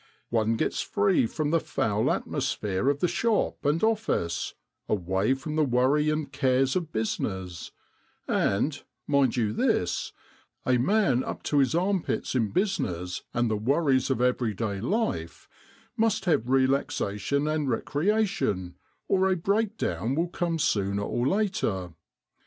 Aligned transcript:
One 0.31 0.55
gets 0.55 0.81
free 0.81 1.27
from 1.27 1.51
the 1.51 1.59
foul 1.59 2.05
atmos 2.05 2.55
phere 2.57 2.89
of 2.89 3.01
the 3.01 3.07
shop 3.07 3.63
and 3.63 3.83
office, 3.83 4.55
away 4.89 5.35
from 5.35 5.55
the 5.57 5.63
worry 5.63 6.09
and 6.09 6.31
cares 6.31 6.75
of 6.75 6.91
business; 6.91 7.71
and, 8.27 8.81
mind 9.05 9.37
you 9.37 9.53
this, 9.53 10.11
a 10.65 10.79
man 10.79 11.23
up 11.23 11.43
to 11.43 11.59
his 11.59 11.75
armpits 11.75 12.33
in 12.33 12.49
business 12.49 13.21
and 13.31 13.47
the 13.47 13.55
worries 13.55 14.09
of 14.09 14.21
every 14.21 14.55
day 14.55 14.79
life 14.81 15.47
must 15.95 16.25
have 16.25 16.49
relaxation 16.49 17.47
and 17.47 17.69
recreation, 17.69 18.77
or 19.07 19.29
a 19.29 19.35
break 19.35 19.77
down 19.77 20.15
will 20.15 20.29
come 20.29 20.57
sooner 20.57 21.03
or 21.03 21.27
later. 21.27 21.93